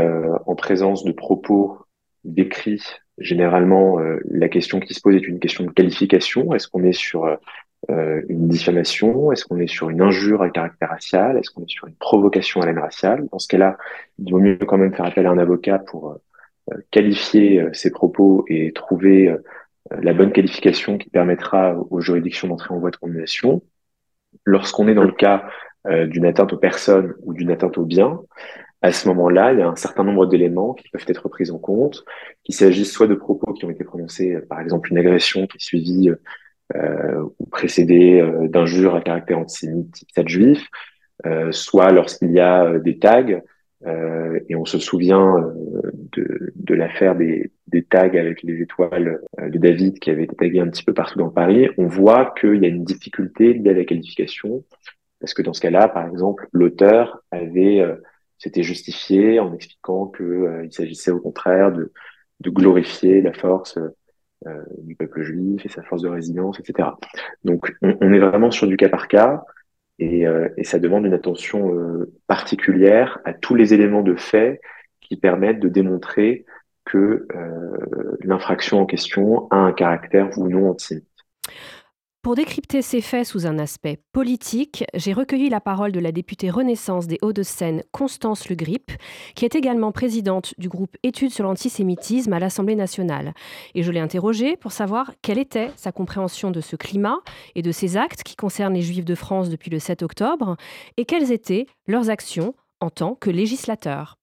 en 0.47 0.55
présence 0.55 1.05
de 1.05 1.13
propos 1.13 1.79
décrit 2.25 2.83
généralement 3.19 3.99
la 4.31 4.49
question 4.49 4.81
qui 4.81 4.95
se 4.95 5.01
pose 5.01 5.15
est 5.15 5.27
une 5.27 5.39
question 5.39 5.65
de 5.65 5.71
qualification. 5.71 6.55
Est-ce 6.55 6.69
qu'on 6.69 6.85
est 6.85 6.93
sur 6.93 7.39
une 7.89 8.49
diffamation? 8.49 9.33
Est-ce 9.33 9.45
qu'on 9.45 9.59
est 9.59 9.67
sur 9.67 9.91
une 9.91 10.01
injure 10.01 10.43
à 10.43 10.51
caractère 10.51 10.91
racial? 10.91 11.37
Est-ce 11.37 11.51
qu'on 11.51 11.63
est 11.63 11.71
sur 11.71 11.87
une 11.87 11.95
provocation 11.95 12.61
à 12.61 12.71
la 12.71 12.81
raciale? 12.81 13.27
Dans 13.31 13.39
ce 13.39 13.49
cas-là, 13.49 13.77
il 14.19 14.33
vaut 14.33 14.41
mieux 14.41 14.57
quand 14.57 14.79
même 14.79 14.95
faire 14.95 15.07
appel 15.07 15.27
à 15.27 15.31
un 15.31 15.39
avocat 15.39 15.79
pour 15.79 16.17
qualifier 16.91 17.67
ses 17.73 17.91
propos 17.91 18.45
et 18.49 18.73
trouver 18.73 19.35
la 19.91 20.15
bonne 20.15 20.33
qualification 20.33 20.97
qui 20.99 21.11
permettra 21.11 21.77
aux 21.91 22.01
juridictions 22.01 22.49
d'entrer 22.49 22.73
en 22.73 22.79
voie 22.79 22.91
de 22.91 22.97
condamnation. 22.97 23.63
Lorsqu'on 24.45 24.89
est 24.89 24.95
dans 24.95 25.05
le 25.05 25.13
cas 25.13 25.45
euh, 25.87 26.07
d'une 26.07 26.25
atteinte 26.25 26.53
aux 26.53 26.59
personnes 26.59 27.15
ou 27.23 27.35
d'une 27.35 27.51
atteinte 27.51 27.77
aux 27.77 27.85
biens, 27.85 28.21
à 28.83 28.93
ce 28.93 29.09
moment-là, 29.09 29.53
il 29.53 29.61
y 29.61 29.63
a 29.63 29.69
un 29.69 29.77
certain 29.77 30.05
nombre 30.05 30.27
d'éléments 30.27 30.75
qui 30.75 30.89
peuvent 30.89 31.05
être 31.07 31.29
pris 31.29 31.51
en 31.51 31.59
compte, 31.59 32.05
qu'il 32.45 32.55
s'agisse 32.55 32.93
soit 32.93 33.07
de 33.07 33.15
propos 33.15 33.53
qui 33.53 33.65
ont 33.65 33.71
été 33.71 33.85
prononcés, 33.85 34.39
par 34.49 34.61
exemple 34.61 34.91
une 34.91 34.99
agression 34.99 35.47
qui 35.47 35.57
est 35.57 35.65
suivie 35.65 36.11
euh, 36.75 37.25
ou 37.39 37.47
précédée 37.47 38.21
euh, 38.21 38.49
d'injures 38.49 38.95
à 38.95 39.01
caractère 39.01 39.39
antisémite, 39.39 39.93
type 39.93 40.29
juif, 40.29 40.69
euh, 41.27 41.53
soit 41.53 41.93
lorsqu'il 41.93 42.33
y 42.33 42.41
a 42.41 42.79
des 42.79 42.99
tags 42.99 43.41
euh, 43.87 44.39
et 44.49 44.55
on 44.55 44.65
se 44.65 44.79
souvient 44.79 45.37
euh, 45.39 45.91
de, 46.13 46.53
de 46.55 46.75
l'affaire 46.75 47.17
des, 47.17 47.51
des, 47.67 47.83
tags 47.83 48.17
avec 48.17 48.43
les 48.43 48.63
étoiles 48.63 49.21
euh, 49.41 49.51
de 49.51 49.59
David 49.59 49.99
qui 49.99 50.11
avait 50.11 50.25
été 50.25 50.37
tagué 50.37 50.61
un 50.61 50.69
petit 50.69 50.85
peu 50.85 50.95
partout 50.95 51.19
dans 51.19 51.31
Paris. 51.31 51.69
On 51.79 51.87
voit 51.87 52.33
qu'il 52.39 52.63
y 52.63 52.65
a 52.65 52.69
une 52.69 52.85
difficulté 52.85 53.55
liée 53.55 53.71
à 53.71 53.75
la 53.75 53.85
qualification 53.85 54.65
parce 55.21 55.35
que 55.35 55.43
dans 55.43 55.53
ce 55.53 55.61
cas-là, 55.61 55.89
par 55.89 56.07
exemple, 56.07 56.49
l'auteur 56.53 57.23
avait 57.31 57.81
s'était 58.43 58.63
justifié 58.63 59.41
en 59.41 59.55
expliquant 59.55 60.07
que 60.07 60.63
il 60.65 60.73
s'agissait 60.73 61.11
au 61.11 61.21
contraire 61.21 61.73
de, 61.73 61.93
de 62.41 62.51
glorifier 62.51 63.23
la 63.23 63.33
force 63.33 63.79
euh, 64.47 64.63
du 64.79 64.97
peuple 64.97 65.23
juif 65.23 65.65
et 65.65 65.69
sa 65.69 65.83
force 65.83 66.03
de 66.03 66.09
résilience, 66.09 66.59
etc. 66.59 66.89
Donc, 67.45 67.73
on, 67.83 67.97
on, 68.01 68.13
est 68.13 68.19
vraiment 68.19 68.51
sur 68.51 68.67
du 68.67 68.77
cas 68.77 68.89
par 68.89 69.07
cas. 69.07 69.45
Euh, 70.01 70.49
et, 70.57 70.65
ça 70.65 70.79
demande 70.79 71.07
une 71.07 71.15
attention 71.15 71.75
euh, 71.75 72.13
particulière 72.27 73.21
à 73.25 73.35
tous 73.35 73.55
les 73.55 73.75
éléments 73.75 74.03
de 74.03 74.17
fait 74.17 74.61
qui 75.01 75.17
permettent 75.17 75.61
de 75.61 75.69
démontrer 75.69 76.45
que 76.85 77.27
euh, 77.37 78.17
l'infraction 78.25 78.81
en 78.81 78.87
question 78.87 79.49
a 79.51 79.57
un 79.57 79.73
caractère 79.73 80.37
ou 80.39 80.49
non 80.49 80.71
antisémite. 80.71 81.07
Pour 82.23 82.37
décrypter 82.37 82.83
ces 82.83 83.01
faits 83.01 83.27
sous 83.27 83.49
un 83.49 83.59
aspect 83.59 83.99
politique, 84.13 84.85
j'ai 84.95 85.13
recueilli 85.13 85.49
la 85.49 85.61
parole 85.61 85.91
de 85.91 85.99
la 85.99 86.13
députée 86.13 86.51
Renaissance 86.51 87.09
des 87.09 87.19
Hauts-de-Seine, 87.21 87.83
Constance 87.91 88.49
Le 88.49 88.55
Grip, 88.55 88.93
qui 89.35 89.45
est 89.45 89.57
également 89.57 89.91
présidente 89.91 90.55
du 90.57 90.69
groupe 90.69 90.97
Études 91.03 91.33
sur 91.33 91.43
l'antisémitisme 91.43 92.33
à 92.33 92.39
l'Assemblée 92.39 92.77
nationale. 92.77 93.35
Et 93.75 93.83
je 93.83 93.91
l'ai 93.91 93.99
interrogée 93.99 94.57
pour 94.57 94.71
savoir 94.71 95.11
quelle 95.21 95.39
était 95.39 95.73
sa 95.75 95.91
compréhension 95.91 96.53
de 96.53 96.61
ce 96.61 96.77
climat 96.77 97.19
et 97.57 97.63
de 97.63 97.73
ces 97.73 97.97
actes 97.97 98.23
qui 98.23 98.37
concernent 98.37 98.75
les 98.75 98.83
Juifs 98.83 99.05
de 99.05 99.17
France 99.17 99.49
depuis 99.49 99.73
le 99.73 99.81
7 99.81 100.05
octobre, 100.05 100.57
et 100.97 101.05
quelles 101.05 101.33
étaient 101.33 101.67
leurs 101.89 102.09
actions 102.09 102.55
en 102.79 102.91
tant 102.91 103.17
que 103.17 103.31
législateurs. 103.31 104.17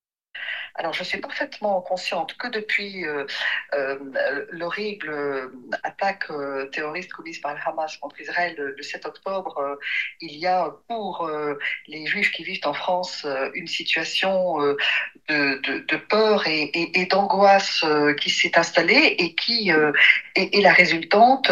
Alors, 0.80 0.94
je 0.94 1.04
suis 1.04 1.18
parfaitement 1.18 1.82
consciente 1.82 2.38
que 2.38 2.48
depuis 2.48 3.06
euh, 3.06 3.26
euh, 3.74 4.46
l'horrible 4.50 5.52
attaque 5.84 6.32
euh, 6.32 6.68
terroriste 6.68 7.12
commise 7.12 7.42
par 7.42 7.54
le 7.54 7.60
Hamas 7.66 7.98
contre 7.98 8.22
Israël 8.22 8.56
le, 8.56 8.82
7 8.82 9.06
octobre, 9.06 9.78
il 10.22 10.38
y 10.38 10.48
a 10.48 10.70
pour 10.88 11.30
les 11.88 12.06
Juifs 12.06 12.32
qui 12.32 12.46
vivent 12.46 12.66
en 12.66 12.74
France 12.74 13.28
une 13.54 13.68
situation 13.68 14.58
de, 15.28 15.98
peur 16.08 16.48
et, 16.48 17.06
d'angoisse 17.12 17.84
qui 18.22 18.30
s'est 18.30 18.58
installée 18.58 19.16
et 19.20 19.36
qui 19.36 19.72
est, 20.36 20.62
la 20.62 20.72
résultante 20.72 21.52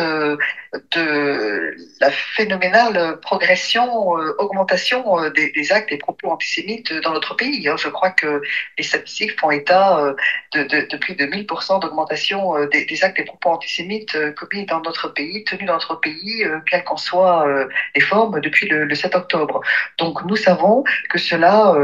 de 0.92 1.76
la 2.02 2.12
phénoménale 2.12 3.20
progression, 3.22 4.10
augmentation 4.38 5.30
des, 5.32 5.72
actes 5.72 5.92
et 5.92 5.98
propos 5.98 6.30
antisémites 6.30 6.94
dans 7.04 7.14
notre 7.14 7.36
pays. 7.36 7.68
Hein. 7.68 7.76
Je 7.78 7.90
crois 7.90 8.12
que 8.12 8.42
les 8.78 8.84
statistiques 8.84 9.40
font 9.40 9.52
état 9.52 10.00
euh, 10.00 10.14
de, 10.54 10.64
de, 10.64 10.98
plus 10.98 11.16
de 11.16 11.26
1000% 11.26 11.82
d'augmentation 11.82 12.58
euh, 12.58 12.68
des, 12.68 13.04
actes 13.04 13.20
et 13.20 13.24
propos 13.24 13.50
antisémites 13.50 14.16
euh, 14.16 14.32
commis 14.32 14.66
dans 14.66 14.82
notre 14.82 15.10
pays, 15.10 15.44
tenus 15.44 15.68
dans 15.68 15.74
notre 15.74 15.96
pays, 16.00 16.46
quelles 16.70 16.84
qu'en 16.84 16.98
soient 16.98 17.48
les 17.96 18.02
formes, 18.02 18.40
depuis 18.40 18.68
le, 18.68 18.94
7 18.94 19.16
octobre. 19.16 19.62
Donc 20.00 20.24
nous 20.26 20.36
savons 20.36 20.84
que 21.10 21.18
cela 21.18 21.76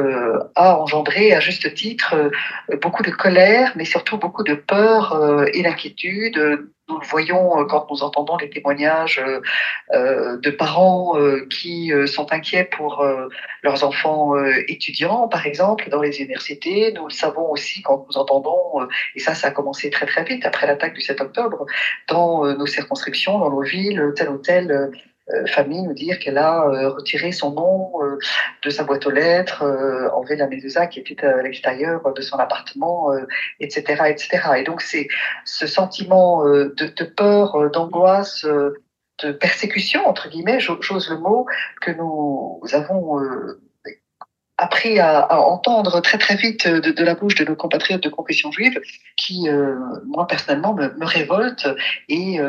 a 0.56 0.80
engendré 0.80 1.34
à 1.34 1.40
juste 1.40 1.74
titre 1.74 2.32
beaucoup 2.82 3.04
de 3.04 3.12
colère, 3.12 3.72
mais 3.75 3.86
surtout 3.86 4.18
beaucoup 4.18 4.44
de 4.44 4.56
peur 4.56 5.46
et 5.54 5.62
d'inquiétude 5.62 6.68
nous 6.90 7.00
le 7.00 7.06
voyons 7.06 7.60
euh, 7.60 7.66
quand 7.66 7.88
nous 7.90 8.04
entendons 8.04 8.38
les 8.38 8.50
témoignages 8.50 9.20
euh, 9.20 9.42
euh, 9.94 10.38
de 10.38 10.50
parents 10.50 11.16
qui 11.50 11.92
sont 12.08 12.32
inquiets 12.32 12.63
pour 12.66 13.06
leurs 13.62 13.84
enfants 13.84 14.34
étudiants, 14.68 15.28
par 15.28 15.46
exemple, 15.46 15.90
dans 15.90 16.02
les 16.02 16.22
universités. 16.22 16.92
Nous 16.94 17.06
le 17.06 17.12
savons 17.12 17.50
aussi 17.52 17.82
quand 17.82 18.06
nous 18.10 18.18
entendons, 18.18 18.88
et 19.16 19.20
ça, 19.20 19.36
ça 19.36 19.48
a 19.48 19.52
commencé 19.52 19.90
très 19.90 20.06
très 20.06 20.24
vite 20.24 20.46
après 20.46 20.68
l'attaque 20.68 20.94
du 20.94 21.02
7 21.02 21.22
octobre, 21.22 21.66
dans 22.08 22.46
nos 22.56 22.66
circonscriptions, 22.66 23.40
dans 23.40 23.50
nos 23.50 23.62
villes, 23.62 24.13
tel 24.16 24.30
ou 24.30 24.38
tel 24.38 24.92
famille 25.48 25.82
nous 25.82 25.94
dire 25.94 26.20
qu'elle 26.20 26.38
a 26.38 26.65
euh, 26.65 26.89
retiré 26.89 27.32
son 27.32 27.51
nom 27.51 27.92
euh, 28.01 28.18
de 28.63 28.70
sa 28.70 28.84
boîte 28.84 29.06
aux 29.08 29.12
lettres, 29.12 29.63
enlevé 30.13 30.36
la 30.36 30.48
Médusa 30.48 30.88
qui 30.88 31.00
était 31.00 31.25
à 31.25 31.42
l'extérieur 31.42 32.01
de 32.13 32.22
son 32.22 32.38
appartement, 32.38 33.12
etc., 33.60 34.03
etc. 34.08 34.42
Et 34.58 34.63
donc 34.63 34.82
c'est 34.82 35.08
ce 35.46 35.68
sentiment 35.68 36.46
de, 36.46 36.74
de 36.74 37.03
peur, 37.03 37.70
d'angoisse, 37.72 38.46
de 38.46 39.32
persécution 39.32 40.06
entre 40.08 40.30
guillemets, 40.30 40.60
j'ose 40.60 41.10
le 41.10 41.18
mot, 41.18 41.46
que 41.82 41.92
nous 41.92 42.62
avons 42.74 43.20
appris 44.58 45.00
à, 45.00 45.39
entendre 45.39 46.00
très 46.01 46.18
très 46.18 46.36
vite 46.36 46.68
de, 46.68 46.92
de, 46.92 47.03
la 47.03 47.15
bouche 47.15 47.36
de 47.36 47.46
nos 47.46 47.56
compatriotes 47.56 48.03
de 48.03 48.10
confession 48.10 48.51
juive, 48.51 48.80
qui 49.18 49.48
moi 50.06 50.27
personnellement 50.27 50.74
me, 50.74 50.94
me 50.98 51.06
révolte 51.06 51.68
et 52.08 52.39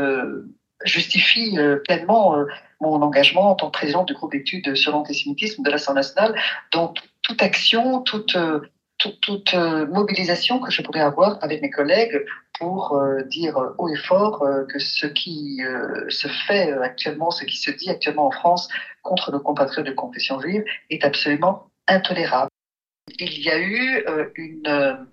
justifie 0.85 1.57
pleinement 1.85 2.45
mon 2.81 3.03
engagement 3.03 3.51
en 3.51 3.55
tant 3.55 3.67
que 3.71 3.79
présidente 3.79 4.09
du 4.09 4.15
groupe 4.15 4.33
d'études 4.33 4.75
sur 4.75 4.93
l'antisémitisme 4.93 5.63
de 5.63 5.71
l'Assemblée 5.71 6.01
nationale 6.01 6.35
dans 6.73 6.93
toute 7.23 7.43
action, 7.43 8.03
toute, 8.03 8.37
euh, 8.37 8.61
toute, 8.99 9.55
euh, 9.55 9.87
mobilisation 9.87 10.61
que 10.61 10.71
je 10.71 10.83
pourrais 10.83 11.01
avoir 11.01 11.43
avec 11.43 11.61
mes 11.63 11.71
collègues 11.71 12.25
pour 12.59 12.95
euh, 12.95 13.23
dire 13.23 13.59
haut 13.79 13.89
et 13.89 13.97
fort 13.97 14.45
que 14.69 14.79
ce 14.79 15.07
qui 15.07 15.61
se 16.09 16.29
fait 16.29 16.73
actuellement, 16.73 17.31
ce 17.31 17.45
qui 17.45 17.57
se 17.57 17.71
dit 17.71 17.91
actuellement 17.91 18.27
en 18.27 18.31
France 18.31 18.69
contre 19.03 19.33
nos 19.33 19.41
compatriotes 19.41 19.87
de 19.87 19.93
confession 19.93 20.41
juive 20.41 20.65
est 20.91 21.05
absolument 21.05 21.71
intolérable. 21.89 22.51
Il 23.19 23.43
y 23.43 23.51
a 23.51 23.59
eu 23.59 24.05
une 24.37 25.07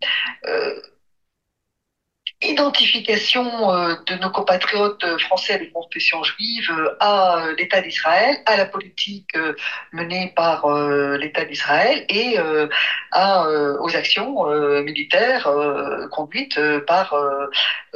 identification 2.42 3.72
euh, 3.72 3.96
de 4.08 4.16
nos 4.16 4.32
compatriotes 4.32 5.06
français 5.20 5.60
de 5.60 5.66
confession 5.72 6.24
juive 6.24 6.70
euh, 6.72 6.96
à 7.00 7.38
euh, 7.38 7.56
l'État 7.58 7.82
d'Israël, 7.82 8.38
à 8.46 8.58
la 8.58 8.66
politique 8.66 9.38
menée 9.92 10.34
par 10.36 10.68
l'État 11.18 11.46
d'Israël 11.46 12.06
et 12.10 12.38
à, 13.12 13.46
aux 13.80 13.96
actions 13.96 14.46
militaires 14.82 15.50
conduites 16.12 16.60
par 16.88 17.14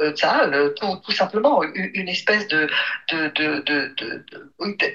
Tzal, 0.00 0.74
tout, 0.76 0.96
tout, 1.04 1.12
simplement 1.12 1.62
une 1.62 2.08
espèce 2.08 2.46
de 2.48 2.68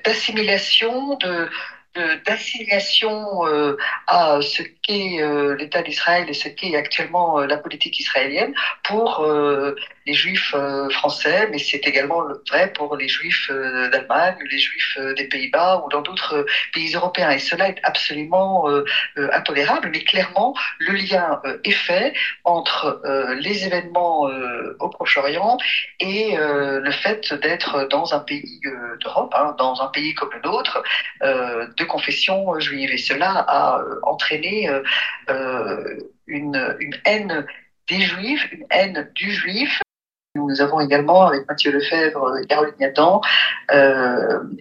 d'assimilation 0.05 1.15
de, 1.17 1.29
de, 1.29 1.45
de 1.45 1.49
d'assignation 1.95 3.45
euh, 3.45 3.75
à 4.07 4.39
ce 4.41 4.63
qu'est 4.81 5.21
euh, 5.21 5.55
l'État 5.55 5.81
d'Israël 5.81 6.29
et 6.29 6.33
ce 6.33 6.47
qu'est 6.47 6.75
actuellement 6.75 7.39
euh, 7.39 7.47
la 7.47 7.57
politique 7.57 7.99
israélienne 7.99 8.53
pour 8.83 9.25
les 10.05 10.13
juifs 10.13 10.55
français, 10.91 11.47
mais 11.51 11.59
c'est 11.59 11.85
également 11.87 12.23
vrai 12.49 12.71
pour 12.73 12.95
les 12.95 13.07
juifs 13.07 13.49
d'Allemagne, 13.49 14.35
les 14.49 14.57
juifs 14.57 14.97
des 15.17 15.25
Pays-Bas 15.25 15.83
ou 15.85 15.89
dans 15.89 16.01
d'autres 16.01 16.45
pays 16.73 16.93
européens. 16.95 17.31
Et 17.31 17.39
cela 17.39 17.69
est 17.69 17.79
absolument 17.83 18.67
intolérable, 19.15 19.89
mais 19.91 20.03
clairement, 20.03 20.55
le 20.79 20.93
lien 20.93 21.41
est 21.63 21.71
fait 21.71 22.13
entre 22.43 23.01
les 23.39 23.65
événements 23.65 24.29
au 24.79 24.89
Proche-Orient 24.89 25.57
et 25.99 26.35
le 26.37 26.91
fait 26.91 27.33
d'être 27.35 27.87
dans 27.89 28.13
un 28.13 28.19
pays 28.19 28.59
d'Europe, 29.01 29.33
hein, 29.37 29.55
dans 29.57 29.81
un 29.81 29.87
pays 29.87 30.13
comme 30.15 30.31
le 30.33 30.41
nôtre, 30.41 30.83
de 31.21 31.83
confession 31.83 32.59
juive. 32.59 32.91
Et 32.91 32.97
cela 32.97 33.31
a 33.47 33.79
euh, 33.79 33.99
entraîné 34.03 34.69
euh, 34.69 34.83
euh, 35.29 35.97
une, 36.27 36.75
une 36.79 36.95
haine 37.05 37.45
des 37.89 38.01
juifs, 38.01 38.47
une 38.51 38.65
haine 38.69 39.11
du 39.15 39.31
juif. 39.31 39.81
Nous 40.35 40.61
avons 40.61 40.79
également, 40.79 41.27
avec 41.27 41.47
Mathieu 41.47 41.71
Lefebvre 41.71 42.37
et 42.37 42.45
Caroline 42.45 42.73
Nathan, 42.79 43.21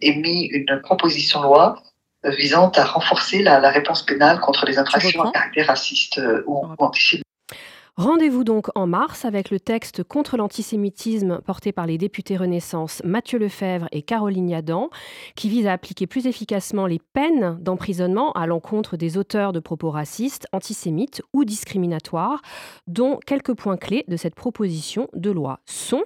émis 0.02 0.46
une 0.46 0.80
proposition 0.82 1.40
de 1.40 1.44
loi 1.44 1.82
visant 2.24 2.70
à 2.70 2.84
renforcer 2.84 3.42
la, 3.42 3.70
réponse 3.70 4.04
pénale 4.04 4.40
contre 4.40 4.66
les 4.66 4.78
infractions 4.78 5.22
à 5.22 5.30
caractère 5.30 5.68
raciste 5.68 6.20
ou, 6.46 6.66
ou 6.66 6.84
antisémite. 6.84 7.24
Rendez-vous 7.96 8.44
donc 8.44 8.68
en 8.74 8.86
mars 8.86 9.24
avec 9.24 9.50
le 9.50 9.58
texte 9.58 10.04
contre 10.04 10.36
l'antisémitisme 10.36 11.40
porté 11.44 11.72
par 11.72 11.86
les 11.86 11.98
députés 11.98 12.36
Renaissance 12.36 13.02
Mathieu 13.04 13.38
Lefebvre 13.38 13.88
et 13.92 14.02
Caroline 14.02 14.48
Yadan, 14.48 14.90
qui 15.34 15.48
vise 15.48 15.66
à 15.66 15.72
appliquer 15.72 16.06
plus 16.06 16.26
efficacement 16.26 16.86
les 16.86 17.00
peines 17.12 17.58
d'emprisonnement 17.60 18.32
à 18.32 18.46
l'encontre 18.46 18.96
des 18.96 19.18
auteurs 19.18 19.52
de 19.52 19.60
propos 19.60 19.90
racistes, 19.90 20.46
antisémites 20.52 21.22
ou 21.32 21.44
discriminatoires, 21.44 22.42
dont 22.86 23.18
quelques 23.26 23.54
points 23.54 23.76
clés 23.76 24.04
de 24.08 24.16
cette 24.16 24.34
proposition 24.34 25.08
de 25.14 25.30
loi 25.30 25.60
sont 25.66 26.04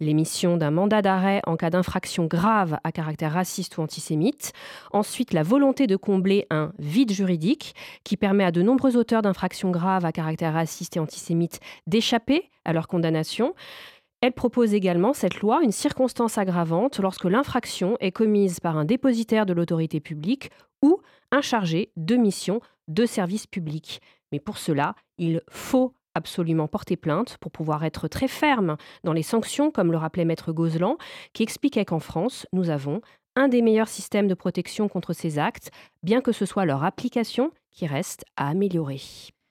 l'émission 0.00 0.56
d'un 0.56 0.70
mandat 0.70 1.02
d'arrêt 1.02 1.40
en 1.46 1.56
cas 1.56 1.70
d'infraction 1.70 2.26
grave 2.26 2.78
à 2.82 2.92
caractère 2.92 3.32
raciste 3.32 3.78
ou 3.78 3.82
antisémite, 3.82 4.52
ensuite 4.92 5.32
la 5.32 5.42
volonté 5.42 5.86
de 5.86 5.96
combler 5.96 6.46
un 6.50 6.72
vide 6.78 7.12
juridique 7.12 7.74
qui 8.02 8.16
permet 8.16 8.44
à 8.44 8.50
de 8.50 8.62
nombreux 8.62 8.96
auteurs 8.96 9.22
d'infractions 9.22 9.70
graves 9.70 10.04
à 10.04 10.12
caractère 10.12 10.54
raciste 10.54 10.96
et 10.96 11.00
antisémite 11.00 11.60
d'échapper 11.86 12.50
à 12.64 12.72
leur 12.72 12.88
condamnation. 12.88 13.54
Elle 14.22 14.32
propose 14.32 14.74
également, 14.74 15.14
cette 15.14 15.40
loi, 15.40 15.60
une 15.62 15.72
circonstance 15.72 16.36
aggravante 16.36 16.98
lorsque 16.98 17.24
l'infraction 17.24 17.96
est 18.00 18.12
commise 18.12 18.60
par 18.60 18.76
un 18.76 18.84
dépositaire 18.84 19.46
de 19.46 19.54
l'autorité 19.54 20.00
publique 20.00 20.50
ou 20.82 21.00
un 21.30 21.40
chargé 21.40 21.92
de 21.96 22.16
mission 22.16 22.60
de 22.88 23.06
service 23.06 23.46
public. 23.46 24.00
Mais 24.32 24.40
pour 24.40 24.58
cela, 24.58 24.94
il 25.16 25.42
faut 25.48 25.94
absolument 26.14 26.68
porter 26.68 26.96
plainte 26.96 27.36
pour 27.38 27.50
pouvoir 27.50 27.84
être 27.84 28.08
très 28.08 28.28
ferme 28.28 28.76
dans 29.04 29.12
les 29.12 29.22
sanctions, 29.22 29.70
comme 29.70 29.92
le 29.92 29.98
rappelait 29.98 30.24
Maître 30.24 30.52
Gozlan, 30.52 30.96
qui 31.32 31.42
expliquait 31.42 31.84
qu'en 31.84 32.00
France, 32.00 32.46
nous 32.52 32.70
avons 32.70 33.00
un 33.36 33.48
des 33.48 33.62
meilleurs 33.62 33.88
systèmes 33.88 34.28
de 34.28 34.34
protection 34.34 34.88
contre 34.88 35.12
ces 35.12 35.38
actes, 35.38 35.70
bien 36.02 36.20
que 36.20 36.32
ce 36.32 36.46
soit 36.46 36.64
leur 36.64 36.84
application 36.84 37.52
qui 37.70 37.86
reste 37.86 38.24
à 38.36 38.48
améliorer. 38.48 39.00